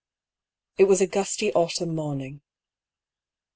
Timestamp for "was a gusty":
0.85-1.53